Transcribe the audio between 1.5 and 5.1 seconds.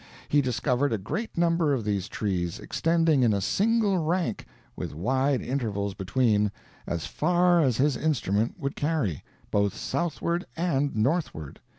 of these trees, extending in a single rank, with